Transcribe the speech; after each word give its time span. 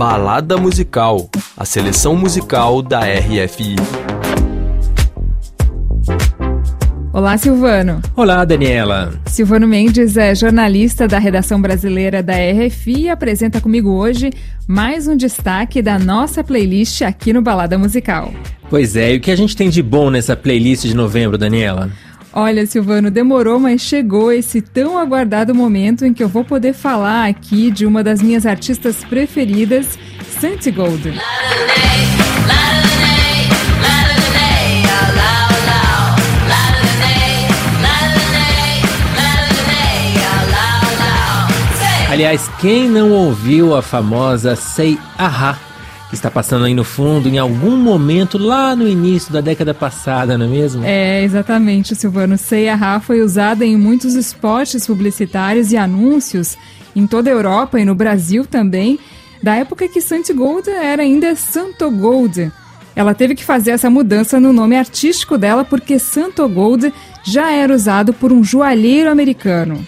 Balada 0.00 0.56
Musical, 0.56 1.28
a 1.54 1.66
seleção 1.66 2.16
musical 2.16 2.80
da 2.80 3.00
RFI. 3.00 3.76
Olá, 7.12 7.36
Silvano. 7.36 8.00
Olá, 8.16 8.42
Daniela. 8.46 9.12
Silvano 9.26 9.68
Mendes 9.68 10.16
é 10.16 10.34
jornalista 10.34 11.06
da 11.06 11.18
redação 11.18 11.60
brasileira 11.60 12.22
da 12.22 12.32
RFI 12.32 13.02
e 13.02 13.08
apresenta 13.10 13.60
comigo 13.60 13.90
hoje 13.90 14.30
mais 14.66 15.06
um 15.06 15.14
destaque 15.14 15.82
da 15.82 15.98
nossa 15.98 16.42
playlist 16.42 17.02
aqui 17.02 17.34
no 17.34 17.42
Balada 17.42 17.76
Musical. 17.76 18.32
Pois 18.70 18.96
é, 18.96 19.12
e 19.12 19.18
o 19.18 19.20
que 19.20 19.30
a 19.30 19.36
gente 19.36 19.54
tem 19.54 19.68
de 19.68 19.82
bom 19.82 20.08
nessa 20.08 20.34
playlist 20.34 20.86
de 20.86 20.94
novembro, 20.94 21.36
Daniela? 21.36 21.90
Olha, 22.32 22.64
Silvano, 22.64 23.10
demorou, 23.10 23.58
mas 23.58 23.80
chegou 23.80 24.30
esse 24.30 24.60
tão 24.60 24.96
aguardado 24.96 25.52
momento 25.52 26.04
em 26.04 26.14
que 26.14 26.22
eu 26.22 26.28
vou 26.28 26.44
poder 26.44 26.72
falar 26.72 27.28
aqui 27.28 27.70
de 27.72 27.84
uma 27.84 28.04
das 28.04 28.22
minhas 28.22 28.46
artistas 28.46 29.02
preferidas, 29.04 29.98
Santi 30.40 30.70
Gold. 30.70 31.12
Aliás, 42.08 42.50
quem 42.60 42.88
não 42.88 43.12
ouviu 43.12 43.74
a 43.74 43.82
famosa 43.82 44.54
Say 44.54 44.98
Aha, 45.16 45.56
que 46.10 46.16
está 46.16 46.28
passando 46.28 46.64
aí 46.64 46.74
no 46.74 46.82
fundo 46.82 47.28
em 47.28 47.38
algum 47.38 47.76
momento 47.76 48.36
lá 48.36 48.74
no 48.74 48.86
início 48.86 49.32
da 49.32 49.40
década 49.40 49.72
passada, 49.72 50.36
não 50.36 50.44
é 50.44 50.48
mesmo? 50.48 50.84
É, 50.84 51.22
exatamente, 51.22 51.94
Silvano. 51.94 52.34
Aha 52.72 53.00
foi 53.00 53.22
usada 53.22 53.64
em 53.64 53.76
muitos 53.76 54.14
spots 54.14 54.86
publicitários 54.86 55.70
e 55.70 55.76
anúncios 55.76 56.58
em 56.96 57.06
toda 57.06 57.30
a 57.30 57.32
Europa 57.32 57.78
e 57.78 57.84
no 57.84 57.94
Brasil 57.94 58.44
também, 58.44 58.98
da 59.40 59.54
época 59.54 59.86
que 59.86 60.00
Santi 60.00 60.32
Gold 60.32 60.68
era 60.68 61.02
ainda 61.02 61.36
Santo 61.36 61.88
Gold. 61.92 62.50
Ela 62.96 63.14
teve 63.14 63.36
que 63.36 63.44
fazer 63.44 63.70
essa 63.70 63.88
mudança 63.88 64.40
no 64.40 64.52
nome 64.52 64.76
artístico 64.76 65.38
dela 65.38 65.64
porque 65.64 65.96
Santo 66.00 66.46
Gold 66.48 66.92
já 67.22 67.52
era 67.52 67.72
usado 67.72 68.12
por 68.12 68.32
um 68.32 68.42
joalheiro 68.42 69.08
americano. 69.08 69.86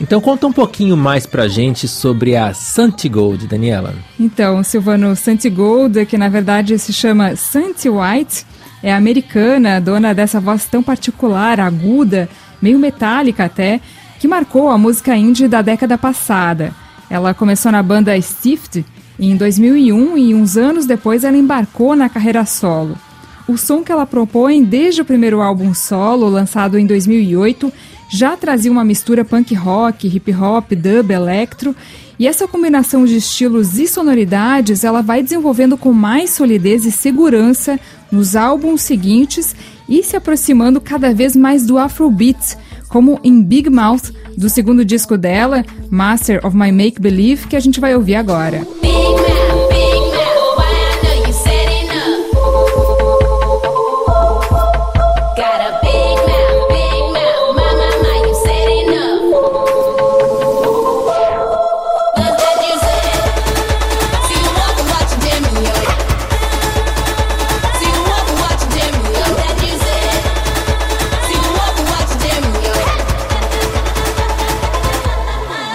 Então 0.00 0.20
conta 0.20 0.46
um 0.46 0.52
pouquinho 0.52 0.96
mais 0.96 1.24
pra 1.24 1.48
gente 1.48 1.88
sobre 1.88 2.36
a 2.36 2.52
Santi 2.52 3.08
Gold, 3.08 3.46
Daniela. 3.46 3.94
Então, 4.20 4.62
Silvano, 4.62 5.16
Santi 5.16 5.48
Gold, 5.48 6.04
que 6.04 6.18
na 6.18 6.28
verdade 6.28 6.78
se 6.78 6.92
chama 6.92 7.34
Santi 7.34 7.88
White, 7.88 8.44
é 8.82 8.92
americana, 8.92 9.80
dona 9.80 10.14
dessa 10.14 10.38
voz 10.38 10.66
tão 10.66 10.82
particular, 10.82 11.58
aguda, 11.58 12.28
meio 12.60 12.78
metálica 12.78 13.44
até, 13.46 13.80
que 14.20 14.28
marcou 14.28 14.68
a 14.68 14.76
música 14.76 15.16
indie 15.16 15.48
da 15.48 15.62
década 15.62 15.96
passada. 15.96 16.72
Ela 17.08 17.32
começou 17.32 17.72
na 17.72 17.82
banda 17.82 18.20
Stift 18.20 18.84
em 19.18 19.34
2001 19.34 20.18
e 20.18 20.34
uns 20.34 20.58
anos 20.58 20.84
depois 20.84 21.24
ela 21.24 21.36
embarcou 21.36 21.96
na 21.96 22.08
carreira 22.08 22.44
solo. 22.44 22.98
O 23.48 23.56
som 23.56 23.82
que 23.82 23.92
ela 23.92 24.06
propõe 24.06 24.64
desde 24.64 25.02
o 25.02 25.04
primeiro 25.04 25.40
álbum 25.40 25.72
solo, 25.72 26.28
lançado 26.28 26.78
em 26.78 26.86
2008, 26.86 27.72
já 28.08 28.36
trazia 28.36 28.70
uma 28.70 28.84
mistura 28.84 29.24
punk 29.24 29.54
rock, 29.54 30.06
hip 30.06 30.32
hop, 30.34 30.72
dub, 30.72 31.10
electro, 31.10 31.74
e 32.18 32.26
essa 32.26 32.48
combinação 32.48 33.04
de 33.04 33.16
estilos 33.16 33.78
e 33.78 33.86
sonoridades 33.86 34.84
ela 34.84 35.02
vai 35.02 35.22
desenvolvendo 35.22 35.76
com 35.76 35.92
mais 35.92 36.30
solidez 36.30 36.84
e 36.86 36.90
segurança 36.90 37.78
nos 38.10 38.34
álbuns 38.34 38.82
seguintes 38.82 39.54
e 39.88 40.02
se 40.02 40.16
aproximando 40.16 40.80
cada 40.80 41.12
vez 41.12 41.36
mais 41.36 41.66
do 41.66 41.78
Afrobeat, 41.78 42.56
como 42.88 43.20
em 43.22 43.42
Big 43.42 43.68
Mouth, 43.68 44.12
do 44.36 44.48
segundo 44.48 44.84
disco 44.84 45.16
dela, 45.16 45.64
Master 45.90 46.44
of 46.44 46.56
My 46.56 46.72
Make 46.72 47.00
Believe, 47.00 47.46
que 47.46 47.56
a 47.56 47.60
gente 47.60 47.80
vai 47.80 47.94
ouvir 47.94 48.16
agora. 48.16 48.66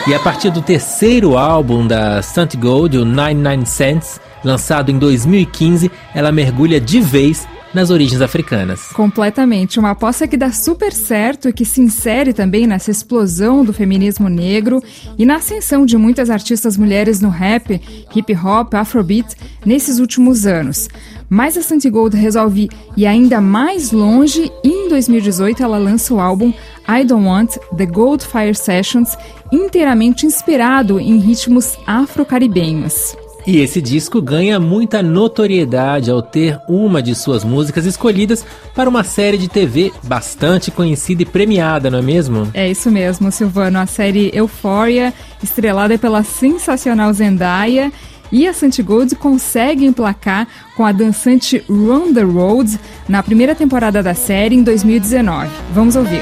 E 0.08 0.16
a 0.16 0.20
partir 0.20 0.50
do 0.50 0.64
terceiro 0.64 1.38
álbum 1.38 1.86
da 1.86 2.22
Stunt 2.24 2.56
Gold, 2.56 2.98
o 2.98 3.06
99 3.06 3.66
Cents, 3.68 4.20
lançado 4.44 4.90
em 4.90 4.98
2015, 4.98 5.92
ela 6.14 6.32
mergulha 6.32 6.82
de 6.82 7.00
vez 7.00 7.48
nas 7.72 7.92
origens 7.92 8.20
africanas. 8.20 8.88
Completamente. 8.88 9.80
Uma 9.80 9.92
aposta 9.92 10.28
que 10.28 10.36
dá 10.36 10.52
super 10.52 10.92
certo 10.92 11.48
e 11.48 11.54
que 11.54 11.64
se 11.64 11.82
insere 11.82 12.34
também 12.34 12.66
nessa 12.66 12.90
explosão 12.90 13.64
do 13.64 13.72
feminismo 13.72 14.28
negro 14.28 14.84
e 15.18 15.26
na 15.26 15.36
ascensão 15.36 15.86
de 15.86 15.96
muitas 15.98 16.30
artistas 16.30 16.76
mulheres 16.76 17.22
no 17.22 17.30
rap, 17.30 17.80
hip 18.16 18.36
hop, 18.36 18.74
afrobeat 18.74 19.36
nesses 19.64 20.00
últimos 20.00 20.48
anos. 20.48 20.90
Mas 21.34 21.56
a 21.58 21.62
Santi 21.62 21.90
Gold 21.90 22.18
resolve 22.18 22.70
ir 22.98 23.06
ainda 23.06 23.40
mais 23.40 23.94
longe 23.94 24.52
e 24.62 24.68
em 24.68 24.90
2018 24.90 25.64
ela 25.64 25.78
lança 25.78 26.14
o 26.14 26.20
álbum 26.20 26.52
I 26.86 27.06
Don't 27.06 27.26
Want 27.26 27.56
The 27.78 27.86
Gold 27.86 28.26
Fire 28.26 28.54
Sessions, 28.54 29.18
inteiramente 29.50 30.26
inspirado 30.26 31.00
em 31.00 31.16
ritmos 31.20 31.78
afro-caribenhos. 31.88 33.16
E 33.48 33.62
esse 33.62 33.82
disco 33.82 34.22
ganha 34.22 34.60
muita 34.60 35.02
notoriedade 35.02 36.12
ao 36.12 36.22
ter 36.22 36.60
uma 36.68 37.02
de 37.02 37.16
suas 37.16 37.46
músicas 37.46 37.86
escolhidas 37.86 38.46
para 38.76 38.90
uma 38.90 39.06
série 39.06 39.38
de 39.38 39.48
TV 39.48 39.94
bastante 40.04 40.70
conhecida 40.70 41.24
e 41.24 41.26
premiada, 41.26 41.90
não 41.90 42.00
é 42.00 42.02
mesmo? 42.02 42.50
É 42.54 42.70
isso 42.70 42.92
mesmo, 42.92 43.32
Silvano. 43.32 43.80
A 43.80 43.86
série 43.86 44.30
Euphoria, 44.34 45.14
estrelada 45.42 45.98
pela 45.98 46.24
sensacional 46.24 47.14
Zendaya. 47.14 47.90
E 48.32 48.48
a 48.48 48.54
Santi 48.54 48.82
Gold 48.82 49.16
consegue 49.16 49.86
emplacar 49.86 50.48
com 50.76 50.86
a 50.86 50.92
dançante 50.92 51.64
Run 51.70 52.14
the 52.14 52.22
Roads 52.22 52.80
na 53.08 53.22
primeira 53.22 53.54
temporada 53.54 54.02
da 54.02 54.14
série 54.14 54.56
em 54.56 54.64
2019. 54.64 55.50
Vamos 55.74 55.96
ouvir. 55.96 56.22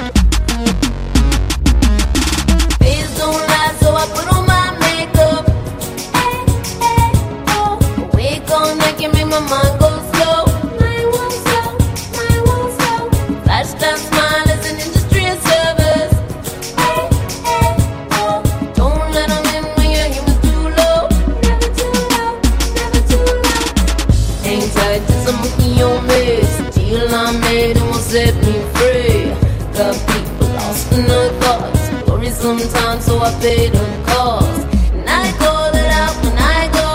Set 28.10 28.36
me 28.38 28.58
free. 28.74 29.30
Got 29.78 29.96
people 30.10 30.48
lost 30.58 30.92
in 30.94 31.04
the 31.04 31.30
thoughts. 31.42 32.10
Worry 32.10 32.32
sometimes, 32.32 33.06
so 33.06 33.20
I 33.20 33.32
pay 33.40 33.70
the 33.70 33.86
cost. 34.08 34.62
And 34.94 35.08
I 35.08 35.32
call 35.38 35.70
it 35.82 35.92
out 36.02 36.16
when 36.24 36.38
I 36.38 36.62
go. 36.80 36.90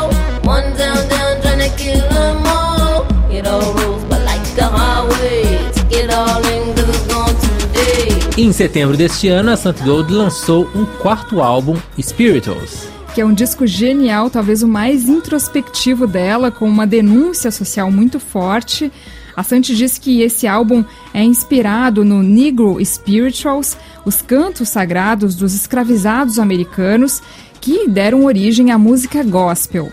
One 0.55 0.69
down, 0.77 1.09
down, 1.09 1.41
trying 1.43 1.63
to 1.67 1.71
kill 1.77 2.03
them 2.09 2.43
all. 2.47 3.07
It 3.31 3.47
all 3.47 3.73
rolls, 3.75 4.03
but 4.11 4.23
like 4.25 4.59
a 4.59 4.69
highway. 4.79 5.71
Take 5.73 6.03
it 6.03 6.11
all 6.13 6.43
in, 6.55 6.75
cause 6.75 6.89
it's 6.89 7.07
gone 7.07 7.37
today. 7.47 8.43
Em 8.43 8.53
setembro 8.53 8.97
deste 8.97 9.29
ano, 9.29 9.53
a 9.53 9.57
Sant 9.57 9.81
Gold 9.85 10.13
lançou 10.13 10.69
um 10.75 10.85
quarto 10.85 11.41
álbum, 11.41 11.77
Spirituals 12.01 12.93
que 13.15 13.21
é 13.21 13.25
um 13.25 13.33
disco 13.33 13.65
genial, 13.65 14.29
talvez 14.29 14.65
o 14.65 14.67
mais 14.67 15.09
introspectivo 15.09 16.05
dela, 16.05 16.51
com 16.51 16.69
uma 16.69 16.85
denúncia 16.85 17.49
social 17.53 17.89
muito 17.89 18.19
forte. 18.19 18.91
A 19.37 19.43
Santi 19.43 19.75
diz 19.75 19.99
que 19.99 20.23
esse 20.23 20.47
álbum 20.47 20.85
é 21.13 21.23
inspirado 21.23 22.05
no 22.05 22.23
Negro 22.23 22.79
Spirituals, 22.85 23.77
os 24.05 24.23
cantos 24.23 24.69
sagrados 24.69 25.35
dos 25.35 25.55
escravizados 25.55 26.39
americanos 26.39 27.21
que 27.61 27.89
deram 27.89 28.25
origem 28.25 28.71
à 28.71 28.79
música 28.79 29.23
gospel. 29.25 29.91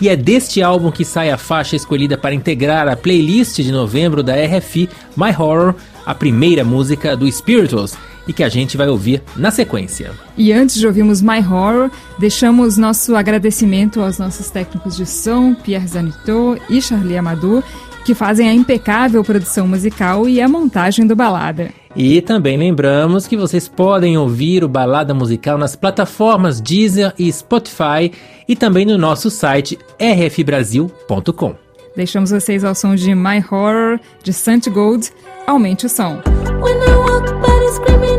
E 0.00 0.08
é 0.08 0.16
deste 0.16 0.60
álbum 0.62 0.90
que 0.90 1.04
sai 1.04 1.30
a 1.30 1.38
faixa 1.38 1.76
escolhida 1.76 2.18
para 2.18 2.34
integrar 2.34 2.88
a 2.88 2.96
playlist 2.96 3.56
de 3.56 3.70
novembro 3.70 4.22
da 4.22 4.34
RFI, 4.34 4.88
My 5.16 5.30
Horror, 5.30 5.74
a 6.04 6.14
primeira 6.14 6.64
música 6.64 7.16
do 7.16 7.30
Spirituals, 7.30 7.96
e 8.26 8.32
que 8.32 8.42
a 8.42 8.48
gente 8.48 8.76
vai 8.76 8.88
ouvir 8.88 9.22
na 9.36 9.50
sequência. 9.50 10.12
E 10.36 10.52
antes 10.52 10.76
de 10.76 10.86
ouvirmos 10.86 11.20
My 11.20 11.38
Horror, 11.38 11.90
deixamos 12.18 12.76
nosso 12.76 13.16
agradecimento 13.16 14.00
aos 14.00 14.18
nossos 14.18 14.50
técnicos 14.50 14.96
de 14.96 15.06
som, 15.06 15.54
Pierre 15.54 15.86
Zanito 15.86 16.58
e 16.68 16.80
Charlie 16.80 17.16
Amadou, 17.16 17.62
que 18.04 18.14
fazem 18.14 18.48
a 18.48 18.54
impecável 18.54 19.22
produção 19.22 19.66
musical 19.66 20.28
e 20.28 20.40
a 20.40 20.48
montagem 20.48 21.06
do 21.06 21.14
balada. 21.14 21.70
E 21.94 22.20
também 22.22 22.56
lembramos 22.56 23.26
que 23.26 23.36
vocês 23.36 23.68
podem 23.68 24.16
ouvir 24.16 24.64
o 24.64 24.68
Balada 24.68 25.12
Musical 25.12 25.58
nas 25.58 25.76
plataformas 25.76 26.60
Deezer 26.60 27.12
e 27.18 27.30
Spotify 27.30 28.10
e 28.48 28.56
também 28.56 28.86
no 28.86 28.96
nosso 28.96 29.30
site 29.30 29.78
rfbrasil.com. 30.00 31.54
Deixamos 31.94 32.30
vocês 32.30 32.64
ao 32.64 32.74
som 32.74 32.94
de 32.94 33.14
My 33.14 33.44
Horror, 33.50 34.00
de 34.22 34.32
Sant 34.32 34.70
Gold. 34.70 35.10
Aumente 35.46 35.84
o 35.84 35.88
som. 35.88 36.22
When 36.62 36.78
I 36.78 36.96
walk 36.96 37.30
by 37.42 38.11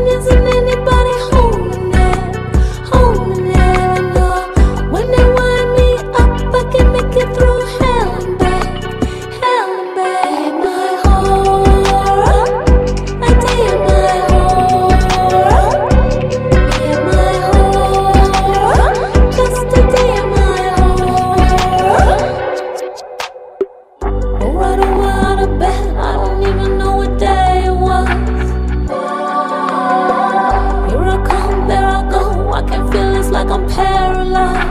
paralyzed 33.58 34.63